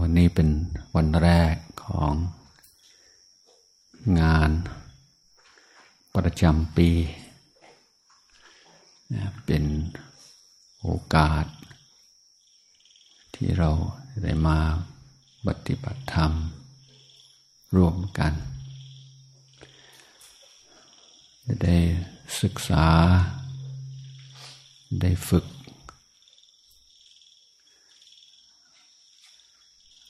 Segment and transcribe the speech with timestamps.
[0.00, 0.48] วันนี้เป็น
[0.94, 2.12] วันแรกของ
[4.20, 4.50] งาน
[6.14, 6.90] ประจำปี
[9.46, 9.64] เป็น
[10.80, 11.44] โอกาส
[13.34, 13.70] ที่เรา
[14.22, 14.58] ได้มา
[15.46, 16.32] ปฏิบัติธรรม
[17.76, 18.32] ร่วมกัน
[21.62, 21.76] ได้
[22.42, 22.86] ศึกษา
[25.00, 25.44] ได้ฝึก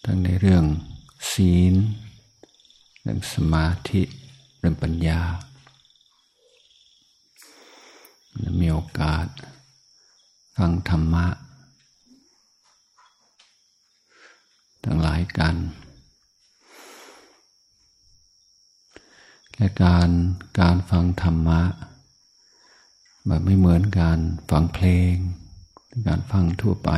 [0.04, 0.64] ทั้งในเรื่อง
[1.32, 1.74] ศีล
[3.00, 4.02] เรื่องสมาธิ
[4.58, 5.20] เรื่องปัญญา
[8.60, 9.26] มีโอกาส
[10.56, 11.26] ฟังธรรมะ
[14.84, 15.56] ทั้งหลายกัน
[19.56, 20.10] และการ
[20.60, 21.62] การฟังธรรมะ
[23.26, 24.18] แบบไม่เหมือนการ
[24.50, 25.14] ฟังเพลง
[26.06, 26.90] การฟังทั่วไป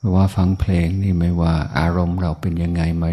[0.00, 3.12] เพราะว่าฟังเพลงนี่ไม่ว่าอารมณ์เราเป็นยังไงไม่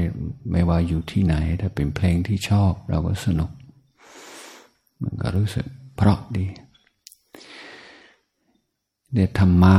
[0.51, 3.51] ไม่ว่าอยู่ที่ไหน ถ้าเป็นเพลงที่ชอบเราก็สนุก
[5.01, 6.45] มันก็รู้สึกเพราะดี
[9.15, 9.77] ในธรรมะ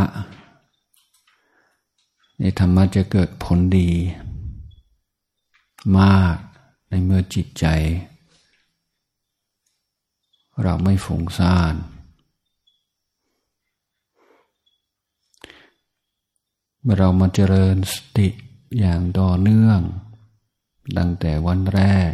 [2.41, 3.91] ในธรรมะจะเกิดผลดี
[5.98, 6.34] มาก
[6.89, 7.67] ในเมื่อจิตใจ
[10.62, 11.75] เราไม่ฟุ้งซ่าน
[16.83, 18.29] เมื่อเรามาเจริญสติ
[18.79, 19.81] อย่างต่อเนื่อง
[20.98, 22.12] ตั้งแต่วันแรก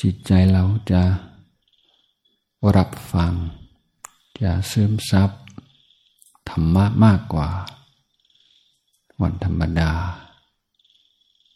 [0.00, 1.02] จิตใจเราจะ
[2.76, 3.32] รับฟัง
[4.42, 5.30] จะซึมซับ
[6.50, 7.50] ธรรมะมากกว่า
[9.22, 9.92] วันธรรมดา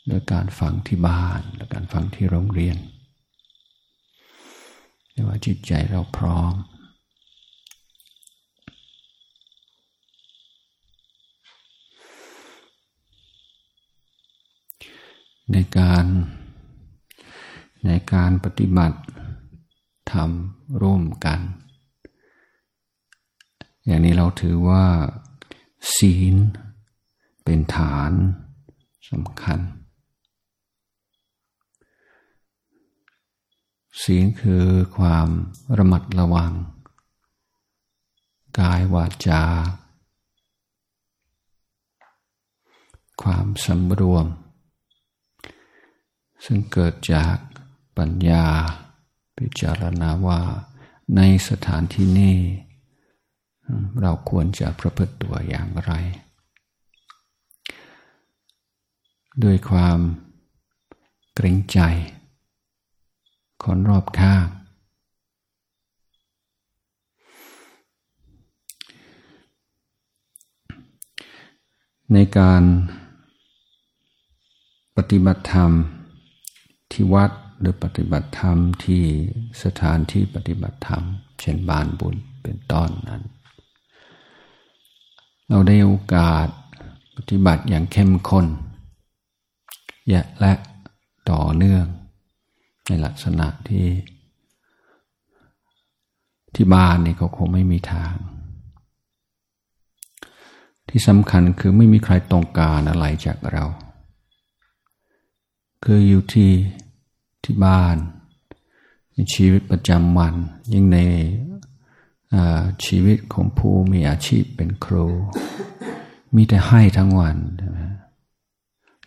[0.06, 2.78] โดยการฟังที่บ้านหรือการฟังที่โรงเรียน
[5.11, 6.55] เรียกว่าจิตใจเราพร้อม
[15.52, 16.05] ในการ
[17.86, 18.98] ในการปฏิบัติ
[20.12, 21.40] ทำร่วมกัน
[23.86, 24.84] อย่างนี้เราถือว่า
[25.96, 26.34] ศีล
[27.44, 28.12] เป็นฐาน
[29.10, 29.60] สำคัญ
[34.02, 34.64] ศีลคือ
[34.96, 35.28] ความ
[35.78, 36.52] ระมัดระวัง
[38.58, 39.42] กายวาจา
[43.22, 44.27] ความสำรวม
[46.44, 47.36] ซึ่งเกิดจาก
[47.98, 48.44] ปัญญา
[49.38, 50.40] พิจารณาว่า
[51.16, 52.36] ในสถานที่นี้
[54.00, 55.92] เราควรจะประพฤติตัวอย่างไร
[59.42, 59.98] ด้วยความ
[61.34, 61.78] เกรงใจ
[63.62, 64.46] คนรอบข้าง
[72.12, 72.62] ในการ
[74.96, 75.72] ปฏิบัติธรรม
[76.94, 79.02] ที่วัดหรือปฏิบัติธรรมที่
[79.62, 81.02] สถานที่ปฏิบัติธรรม
[81.40, 83.22] เช่นบานบุญเป็นต้นนั้น
[85.48, 86.46] เราได้โอกาส
[87.16, 88.46] ปฏิบัติอย่างเข้มข้น
[90.40, 90.52] และ
[91.30, 91.84] ต่อเนื่อง
[92.86, 93.88] ในลักษณะที่
[96.54, 98.14] ที่บ้านนี่เขาคงไม่มีทาง
[100.88, 103.64] ที่สำคัญคือไม่มีใครต้องการอะไรจากเรา
[105.89, 106.52] คืออยู่ที่
[107.45, 107.96] ที่บ้าน
[109.12, 110.34] ในชีวิตประจำวัน
[110.72, 110.98] ยิ่งใน
[112.84, 115.06] ชีวิตของผู้มีอาชีพเป็นครู
[116.34, 117.78] มีแต่ให้ทั้งวันใช่ไหม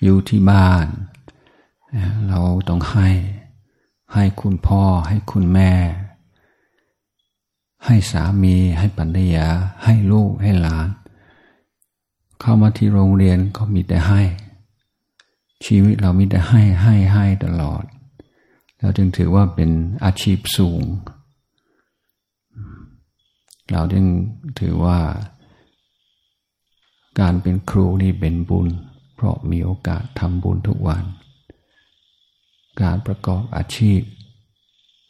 [0.03, 0.87] อยู่ที่บ้าน
[2.27, 2.39] เรา
[2.69, 3.09] ต้องให้
[4.13, 5.71] ให้คุณพ่อ ให้คุณแม่
[7.85, 9.47] ให้สามี ให้ปัญญา
[9.83, 10.87] ให้ลูกให้หลาน
[12.39, 14.21] เข้ามาที่โรงเรียนก็มีแต่ให้
[15.65, 17.83] ชีวิตเรามีแต่ให้ให้ให้ตลอด
[18.79, 19.69] เราจึงถือว่าเป็น
[20.05, 20.83] อาชีพสูง
[23.71, 24.05] เราจึง
[24.59, 24.99] ถือว่า
[27.19, 28.67] การเป็นครูนี่เป็นบุญ
[29.15, 31.03] เพราะมีโอกาสทำบุญทุกวัน
[32.81, 34.01] การประกอบอาชีพ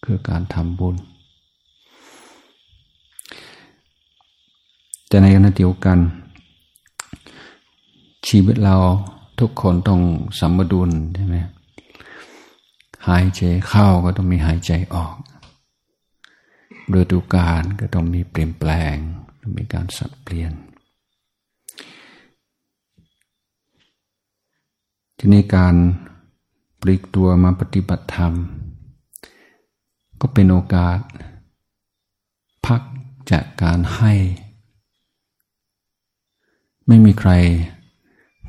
[0.05, 0.95] คือการทำบุญ
[5.07, 5.99] แต่ในขณะเดียวกัน
[8.27, 8.75] ชีวิตเรา
[9.39, 10.01] ทุกคนต้อง
[10.39, 11.37] สมดุลใช่ไหม
[13.07, 15.15] หายใจเข้าก็ต้องมีหายใจออก
[16.93, 18.95] ฤดูกาลก็ต้องมีเปลี่ยนแปลง
[19.41, 20.53] ต้องมีการสับเปลี่ยน
[25.17, 25.75] ที่นี้การ
[26.81, 28.33] ปลีกตัวมาปฏิบัติธรรม
[30.21, 30.99] ก็เป็นโอกาส
[32.65, 32.81] พัก
[33.31, 34.13] จากการให้
[36.87, 37.31] ไม่มีใคร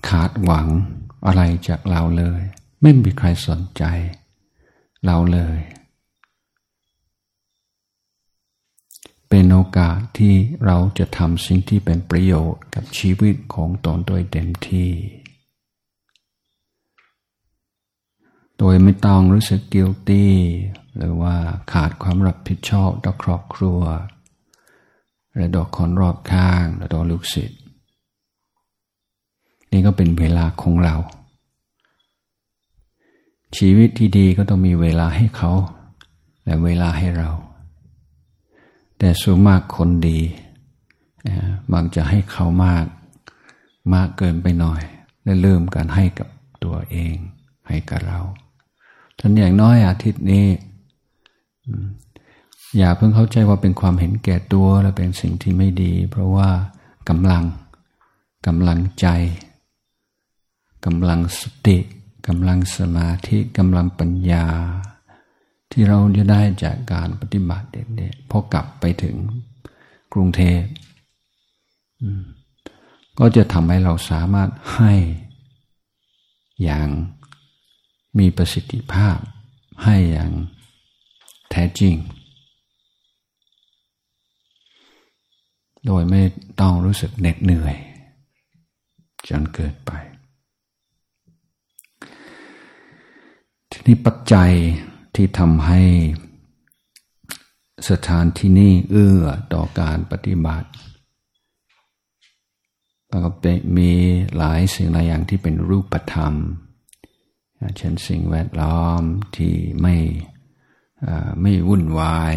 [0.09, 0.67] ขาดหวัง
[1.27, 2.41] อะไรจากเราเลย
[2.83, 3.83] ไม่มีใครสนใจ
[5.05, 5.59] เราเลย
[9.29, 10.35] เป็นโอกาสที่
[10.65, 14.91] เราจะทำสิ่งที่เป็นประโยชน์กับชีวิตของตนโดยเต็มที่
[18.59, 20.27] โดยไม่ต้องรู้สึก guilty
[20.97, 21.37] หรือว่า
[21.73, 23.81] ขาดความรับผิดชอบต่อครอบครัว
[25.37, 27.61] และต่อคนรอบข้างและต่อลูกศิษย์
[29.73, 30.97] นี่ก็เป็นเวลาของเรา
[33.57, 35.53] ชีวิตที่ดีก็ต้องมีเวลาให้เขา
[36.45, 37.31] และเวลาให้เรา
[38.99, 40.21] แต่ส่วนมากคนดี
[41.73, 42.85] บางจะให้เขามาก
[43.95, 44.83] มากเกินไปหน่อย
[45.25, 46.29] และเริ่มการให้กับ
[46.65, 47.15] ตัวเอง
[47.69, 48.21] ให้กับเรา
[49.19, 50.47] ท่านอย่างน้อยอาทิตย์นี้
[52.79, 56.49] อย่าเพิ่งเข้าใจว่าเป็นความเห็นแก่ตัวและเป็นสิ่งที่ไม่ดี เพราะว่า
[57.09, 57.45] กำลัง
[58.47, 59.07] กำลังใจ
[60.85, 61.79] กำลังสติ
[62.27, 64.47] กำลังสมาธิกำลังปัญญา
[65.71, 69.17] ที่เราจะได้จากการปฏิบัติเด็กๆพอกลับไปถึง
[70.13, 70.63] กรุงเทพ
[73.19, 74.95] ก็จะทำให้เราสามารถให้
[76.63, 76.89] อย่าง
[78.19, 79.19] มีประสิทธิภาพ
[79.85, 80.33] ให้อย่าง
[81.51, 81.95] แท้จริง
[85.87, 86.23] โดยไม่
[86.61, 87.77] ต้องรู้สึกเหน็ดเหนื่อย
[89.29, 89.93] จนเกิดไป
[93.71, 94.53] ทีนี้ปัจจัย
[95.15, 95.83] ที่ทำให้
[97.89, 100.69] สถานที่นี้เอื้อต่อการปฏิบัติ
[103.11, 103.91] ก็เป็มี
[104.37, 106.35] หลายสิ่งหลายอย่างที่เป็นรูปธรรม
[107.77, 109.03] เช่นสิ่งแวดล้อม
[109.37, 109.97] ที่ไม่
[111.41, 112.35] ไม่วุ่นวาย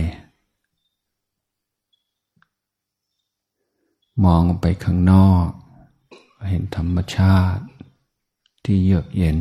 [4.26, 5.48] มองไปข้างนอก
[6.50, 7.64] เห็นธรรมชาติ
[8.66, 9.38] ที่เยือกเย็น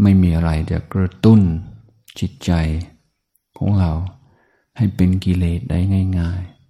[0.00, 1.40] ไม่มีอะไรจะกระตุ้น
[2.18, 2.52] จิตใจ
[3.58, 3.92] ของเรา
[4.76, 5.78] ให้เป็นกิเลสได้
[6.18, 6.62] ง่าย ๆ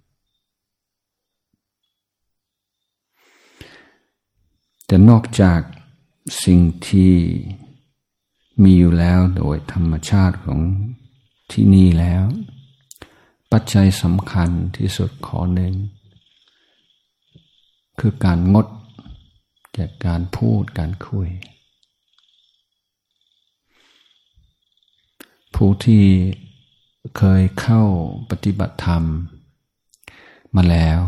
[4.85, 5.59] แต่นอกจาก
[6.43, 7.13] สิ่งที่
[8.63, 10.59] มีอยู่แล้วโดยธรรมชาติของ
[11.51, 12.23] ที่นี่แล้ว
[13.51, 15.73] ปัจจัยสำคัญที่สุดขอหนึ่ง
[17.99, 18.67] คือการงด
[19.77, 21.29] จากการพูดการคุย
[25.55, 26.03] ผู้ที่
[27.17, 27.83] เคยเข้า
[28.29, 29.03] ปฏิบัติธรรม
[30.55, 31.01] มาแล้ว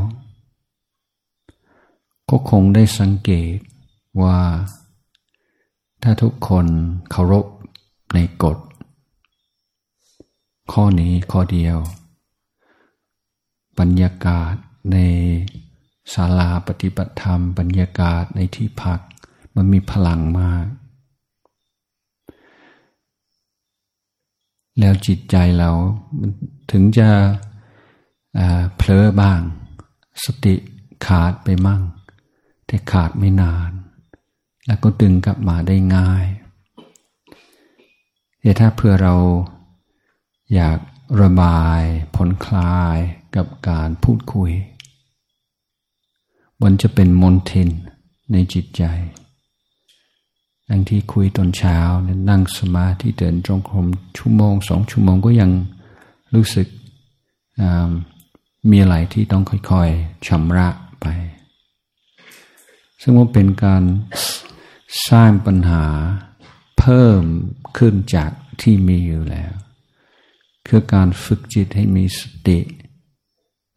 [2.29, 3.57] ก็คงได้สังเกต
[4.21, 4.39] ว่า
[6.03, 6.65] ถ้าทุกคน
[7.11, 7.45] เคารพ
[8.13, 8.57] ในกฎ
[10.71, 11.77] ข้อนี้ข้อเดียว
[13.79, 14.53] บรรยากาศ
[14.91, 14.97] ใน
[16.13, 18.99] ศาลาปฏิบัติธรรม บรรยากาศในที่พัก
[19.55, 20.65] มันมีพลังมาก
[24.79, 25.71] แล้วจิตใจเรา
[26.71, 27.09] ถึงจะ
[28.75, 29.41] เผลอบ้าง
[30.23, 30.55] สติ
[31.05, 31.81] ขาดไปมั่ง
[32.67, 33.71] แต่ขาดไม่นาน
[34.67, 36.25] แล้วก็ดึงกลับมาได้ง่าย
[38.41, 39.15] แต่ถ้าเพื่อเรา
[40.53, 40.79] อยาก
[41.21, 41.81] ระบาย
[42.15, 42.97] ผ่อนคลาย
[43.35, 44.51] กับการพูดคุย
[46.63, 47.69] มันจะเป็นมนทิน
[48.31, 48.83] ในจิตใจ
[50.69, 51.77] ดังที่คุยตอนเช้า
[52.29, 55.51] นั่งสมาธิเดินจงกรมชั่วโมงสองชั่วโมงก็ยัง
[56.35, 56.67] รู้สึก
[58.69, 60.67] มีอะไรที่ต้องค่อยๆชำระ
[61.01, 61.05] ไป
[63.01, 63.83] ซึ่งว่าเป็นการ
[65.09, 65.83] สร้างปัญหา
[66.79, 67.21] เพิ่ม
[67.77, 68.31] ขึ้นจาก
[68.61, 69.53] ที่มีอยู่แล้ว
[70.67, 72.59] คือการฝึกจิตให้มีสติ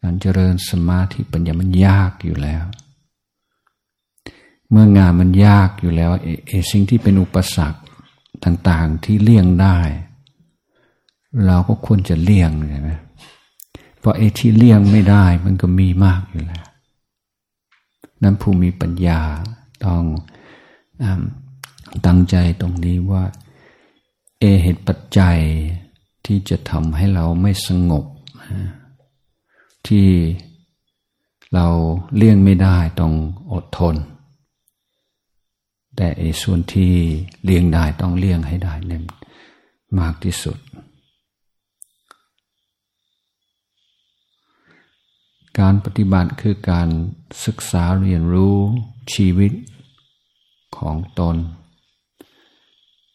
[0.02, 2.64] การเจริญสมาธิปัญญามันยากอยู่แล้ว
[4.70, 6.10] เมื่องานมันยากอยู่แล้ว
[6.46, 7.80] เอสิ่งที่เป็นอุปสรรค
[8.44, 9.78] ต่าง ๆที่เลี่ยงได้
[11.46, 12.90] เราก็ควรจะเลี่ยงใช่ไหม
[13.98, 16.66] เพราะไอ้ที่เลี่ยงไม่ได้มันก็มีมากอยู่แล้ว
[18.22, 19.20] นั้นผู้มีปัญญา
[19.84, 20.02] ต้อง
[22.06, 23.24] ตั้งใจตรงนี้ว่า
[24.40, 25.38] เอเหตุปัจจัย
[26.26, 28.04] ที่จะทำให้เราไม่สงบ
[29.86, 30.06] ที่
[31.54, 31.66] เรา
[32.16, 33.12] เลี่ยงไม่ได้ต้อง
[33.52, 33.96] อดทน
[36.00, 36.92] แต่ไอ้ส่วนที่
[37.44, 39.02] เลี่ยงได้ต้องเลี่ยงให้ได้เนี่ย
[39.98, 40.58] มากที่สุด
[45.58, 46.88] การปฏิบัติคือการ
[47.44, 48.56] ศึกษาเรียนรู้
[49.14, 49.52] ชีวิต
[50.76, 51.36] ของตน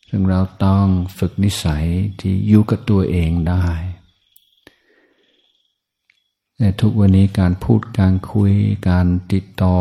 [0.09, 0.85] ซึ่งเราต้อง
[1.17, 1.85] ฝึกนิสัย
[2.19, 3.65] ที่อยู่กับตัวเองได้
[6.57, 8.53] แต่ทุกวันนี้การพูดการคุย
[8.89, 9.77] การติดต่อ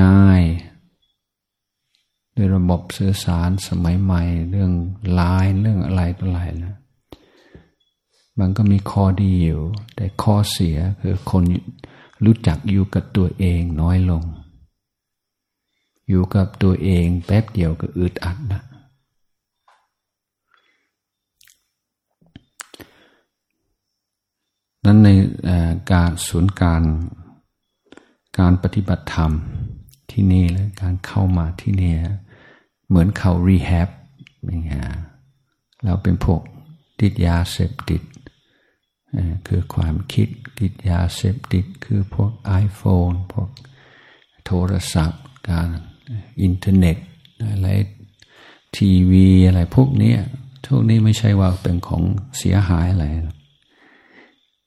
[0.00, 0.69] ง่ายๆ
[2.36, 4.72] ด้วยระบบสื่อสารสมัยใหม่ เรื่อง
[5.12, 6.76] ไลน์เรื่องอะไรต่ออะไรนะ
[8.38, 9.62] มันก็มีข้อดีอยู่
[9.96, 11.42] แต่ข้อเสียคือคน
[12.24, 14.24] รู้จักอยู่กับตัวเองน้อยลง
[16.08, 18.62] อยู่กับตัวเองแป๊บเดียวก็อึดอัดนะ
[24.84, 25.08] นั้นใน
[25.92, 26.82] การศูนย์การ
[28.38, 29.32] การปฏิบัติธรรม
[30.10, 31.92] ที่นี่และการเข้ามาที่นี่
[32.88, 33.88] เหมือนเข้ารีแฮบ
[34.44, 34.84] อย่างเงี้ย
[35.84, 36.40] เราเป็นพวก
[37.00, 38.02] ติดยาเสพติด
[39.46, 42.30] คือความคิดติดยาเสพติดคือพวก
[42.64, 43.48] iPhone พวก
[44.46, 45.68] โทรศัพท์ การ
[46.42, 46.96] อินเทอร์เน็ต
[47.50, 47.68] อะไร
[48.76, 50.14] ทีวีอะไรพวกนี้
[50.64, 52.02] ทุกนี้ไม่ใช่ว่าเป็นของ
[52.38, 53.04] เสียหายอะไร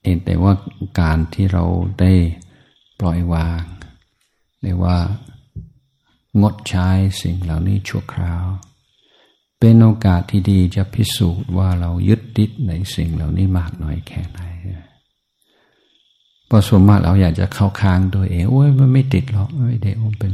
[0.01, 0.53] เองแต่ว่า
[0.99, 1.65] การที่เรา
[2.01, 2.13] ได้
[2.99, 3.63] ปล่อยวาง
[4.61, 4.97] เรียกว่า
[6.41, 6.89] งดใช้
[7.21, 8.45] สิ่งเหล่านี้ชั่วคราว
[9.59, 14.39] เป็นโอกาสที่ดีจะพิสูจน์ว่าเรายึดติดในสิ่งเหล่านี้มากน้อยแค่ไหน
[16.55, 20.33] พราะส่วนมากเราอยากจะเข้าค้างตัวเองโอ้ยมันไม่ติดหรอกไม่ได้มันเป็น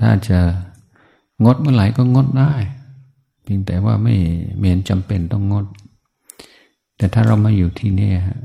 [0.00, 0.38] ถ้าจะ
[1.44, 2.52] งดเมื่อไหร่ก็งดได้
[3.42, 4.14] เพียงแต่ว่าไม่
[4.58, 5.66] เมียนจำเป็นต้องงด
[6.96, 8.40] แต่ถ้าเรามาอยู่ที่นี่ฮะ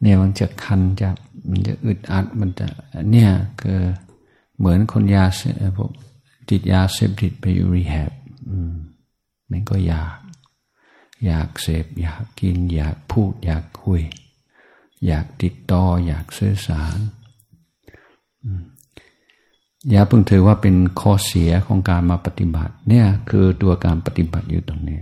[0.00, 1.08] เนี่ยมันจะคันจะ
[1.48, 2.66] มันจะอึดอัดมันจะ
[3.10, 3.30] เนี่ย
[3.60, 3.78] คือ
[4.62, 5.42] เหมือนคนยาเส
[5.78, 5.80] พ
[6.48, 8.12] ติดยาเสพติดไปอยู่รีแฮบ
[9.50, 10.16] มันก็อยาก
[11.26, 14.02] อยากเสพ อยากกิน อยากพูด อยากคุย
[15.06, 16.96] อยากติดต่อ อยากสื่อสาร
[19.90, 25.00] อย่าเพิ่งถือว่าเป็นข้อเสียของการมาปฏิบัติ เนี่ย คือตัวการปฏิบัติอยู่ตรงนี้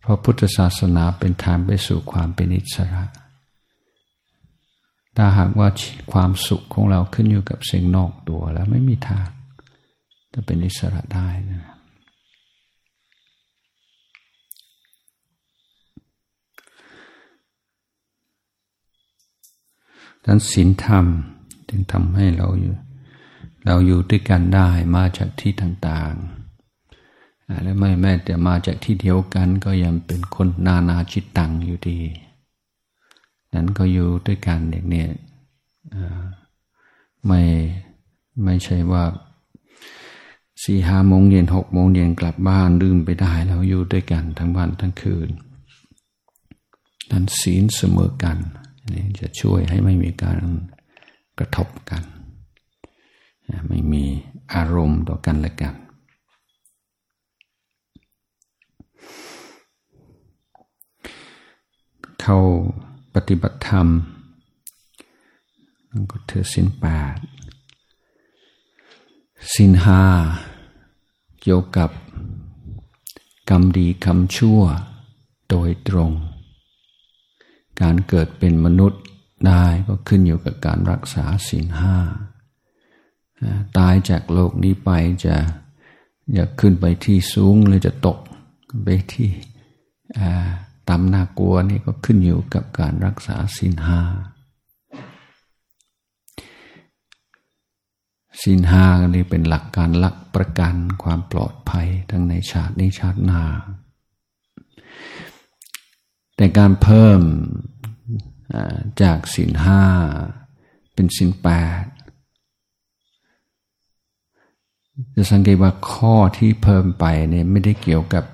[0.00, 3.04] เพราะพุทธศาสนาเป็นทางไปสู่ความเป็นอิสระ
[5.16, 5.68] ถ้าหากว่า
[6.12, 9.28] ความสุขของเราขึ้นอยู่กับสิ่งนอกตัวแล้วไม่มีทาง
[10.32, 11.62] จะเป็นอิสระได้นะ
[20.24, 21.06] ดังศีลธรรม
[21.68, 22.74] จึงทำให้เราอยู่
[23.66, 32.00] เราอยู่ด้วยกันได้มาจากที่ต่างๆ และไม่แม้แต่มาจากที่เดียวกันก็ยังเป็นคนนานาจิตตังอยู่ดี
[33.54, 35.08] นั้นก็อยู่ด้วยกันเด็กเนี่ย
[37.26, 37.40] ไม่
[38.44, 39.04] ไม่ใช่ว่า
[40.62, 45.28] สี่ห้าโมงเย็นหกโมงเย็นกลับบ้านลืมไปได้แล้วอยู่ด้วยกันทั้งวันทั้งคืน
[47.10, 48.38] นั้นศีลเสมอกัน
[48.92, 50.38] นี่จะช่วยให้ไม่มีการ
[51.38, 52.02] กระทบกัน
[53.68, 54.04] ไม่มี
[54.54, 55.74] อารมณ์ต่อกันและกัน
[62.20, 62.38] เข้า
[63.14, 63.88] ปฏิบัติธรรม
[66.10, 67.16] ก็ถือสินแปด
[69.54, 70.02] สินห้า
[71.42, 71.90] เกี่ยวกับ
[73.50, 74.60] กรรมดีกรรมชั่ว
[75.50, 76.12] โดยตรง
[77.80, 79.02] การเกิดเป็นมนุษย์
[79.46, 81.96] ได้ก็ขึ้นอยู่กับการรักษาสินห้า
[83.78, 84.90] ตายจากโลกนี้ไป
[85.24, 85.36] จะ
[86.32, 88.18] อยากขึ้นไปที่สูงหรือจะตก
[88.84, 89.30] ไปที่
[90.88, 94.00] ตามน่ากลัวนี่ก็ขึ้นอยู่กับการรักษาสินห้า
[98.42, 103.42] สินห้านี่เป็นหลักการหลักประกันความปลอดภัยทั้งในชาตินี้ชาติหน้า
[106.36, 107.20] แต่การเพิ่ม
[109.02, 109.82] จากสินห้า
[110.94, 111.48] เป็นสินแป
[111.82, 111.84] ด
[115.14, 118.24] จะสังเกตว่าข้อที่เพิ่มไปเนี่ยไม่ได้เกี่ยวกับ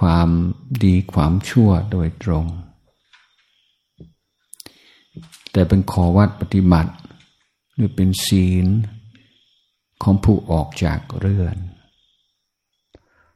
[0.00, 0.28] ความ
[0.84, 2.46] ดีความชั่วโดยตรง
[5.52, 6.92] แต่เป็นขอวัดปฏิบัติ
[7.74, 8.66] หรือเป็นศีล
[10.02, 11.56] ของผู้ออกจากเรือน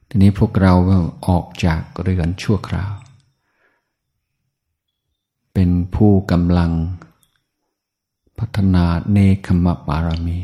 [0.09, 0.75] ทีนี้พวกเรา
[1.29, 2.93] ออกจากเรือนชั่วคราว
[5.55, 6.73] เป็นผู้กำลัง
[8.39, 10.41] พัฒนาเนคขมบารมี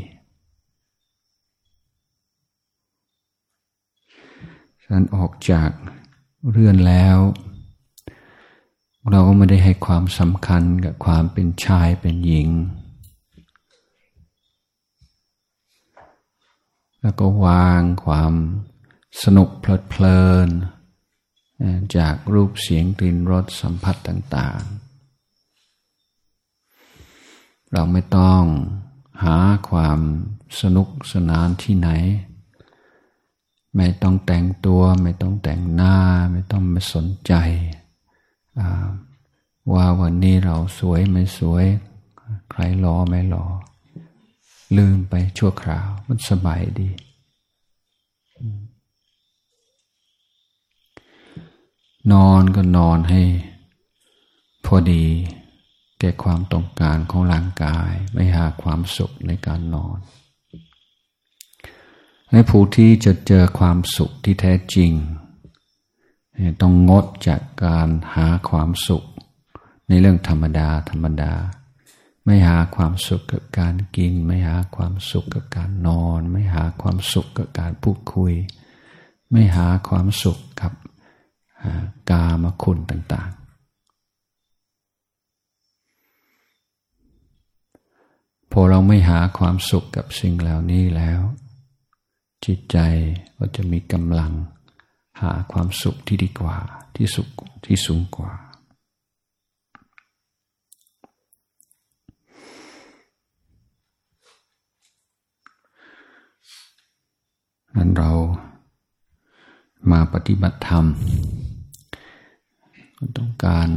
[4.83, 5.69] ฉันออกจาก
[6.51, 7.17] เรื่อนแล้ว
[9.09, 12.49] เราก็ไม่ได้ให้ความสำคัญกับความเป็นชายเป็นหญิง
[17.01, 18.33] แล้วก็วางความ
[19.23, 20.49] สนุกเพลิดเพลิน
[21.97, 24.83] จากรูปเสียงกลิ่นรสสัมผัสต่าง ๆ
[27.71, 28.43] เราไม่ต้อง
[29.23, 29.37] หา
[29.69, 29.99] ความ
[30.61, 31.89] สนุกสนานที่ไหน
[33.75, 35.95] ไม่ต้องแต่งตัว ไม่ต้องแต่งหน้า
[36.31, 37.33] ไม่ต้องมาสนใจ
[39.73, 41.65] ว่าวันนี้เราสวยไม่สวย
[42.51, 43.45] ใครรอไม่รอ
[44.77, 46.89] ลืมไปชั่วคราว มันสบายดี
[52.11, 53.21] นอนก็นอนให้
[54.65, 55.05] พอดี
[55.99, 59.97] แก่ความต้องการของร่างกาย ไม่หาความสุขในการนอน
[62.33, 64.91] และผู้ที่จะเจอความสุขที่แท้จริง
[66.61, 69.03] ต้องงดจากการหาความสุข
[69.87, 71.33] ในเรื่องธรรมดา ธรรมดา
[72.25, 78.33] ไม่หาความสุขกับการกิน ไม่หาความสุขกับการนอน ไม่หาความสุขกับการพูดคุย
[79.31, 80.73] ไม่หาความสุขกับ
[82.11, 83.43] กามคุณต่างๆ
[88.51, 91.21] พอเราไม่หาความสุขกับสิ่งเหล่านี้แล้ว
[92.45, 92.77] จิตใจ
[93.37, 94.33] ก็จะมีกำลัง
[95.21, 96.55] หาความสุขที่ดีกว่า
[96.95, 97.27] ที่สุข
[97.65, 98.31] ที่สูงกว่า
[107.75, 108.11] นั้นเรา
[109.91, 110.85] มาปฏิบัติธรรม
[113.17, 113.69] ต้องการ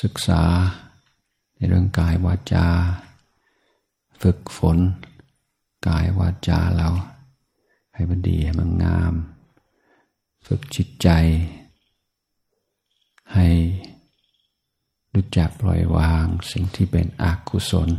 [0.00, 0.42] ศึกษา
[1.56, 2.66] ในเรื่องกายวาจา
[4.22, 4.78] ฝึกฝน
[5.88, 6.88] กายวาจาเรา
[8.02, 9.14] ให้มันดีให้มันงาม
[10.46, 11.08] ฝึกจิตใจ
[13.34, 13.48] ให้
[15.14, 17.90] รู้จักปล่อยวางสิ่งที่เป็นอกุศล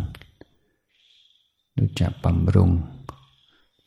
[1.80, 2.72] รู้จักบำรุง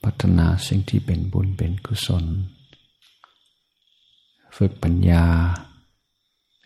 [0.02, 2.24] พัฒนาสิ่งที่เป็นบุญเป็นกุศล
[4.56, 5.24] ฝึกปัญญา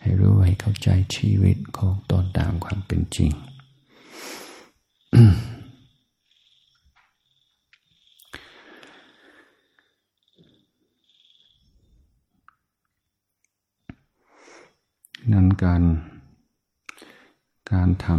[0.01, 3.31] ให้รู้ให้เข้าใจชีวิตของตนตามความเป็นจริง
[15.33, 15.83] นั้นการ
[17.73, 18.19] การทำ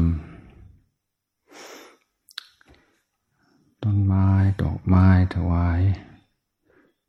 [3.84, 4.28] ต้นไม้
[4.62, 5.82] ดอกไม้ถวาย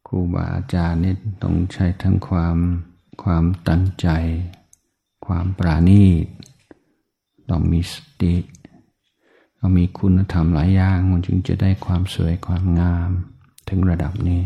[0.07, 2.57] ครูบาอาจารย์นี่ต้องใช้ทั้งความ
[3.22, 4.09] ความตั้งใจ
[5.26, 6.26] ความปราณีต
[7.50, 8.35] ต้องมีสติ
[9.59, 13.11] ต้องมีคุณธรรมหลายอย่างมันจึงจะได้ความสวยความงาม
[13.68, 14.42] ถึงระดับนี้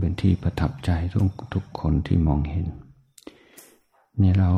[0.00, 2.66] เป็นที่ประทับใจทุกทุกคนที่มองเห็น
[4.20, 4.50] นี่เรา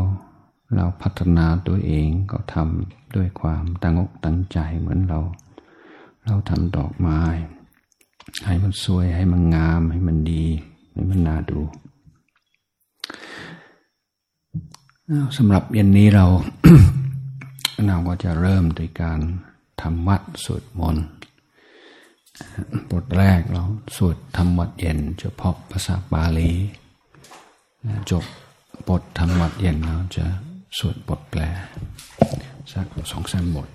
[0.76, 5.20] เราพัฒนาตัวเองก็ทำด้วยความตั้งอกตั้งใจเหมือนเรา
[6.24, 7.20] เราทำดอกไม้
[8.46, 10.44] ให้มันสวยให้มันงามให้มันดี
[10.92, 11.60] ให้มันน่าดู
[15.36, 16.26] สำหรับเย็นนี้เรา
[17.86, 19.20] เราก็จะเริ่มโดยการ
[19.80, 21.06] ทำวัดสวดมนต์
[22.90, 23.62] บทแรกเรา
[23.96, 26.52] สวดทำวัดเย็นเฉพาะภาษาบาลี
[28.10, 28.24] จบ
[28.88, 30.24] บททำวัดเย็นเราจะ
[30.78, 31.40] สวดบทแปล
[32.72, 33.68] สักสองสามบท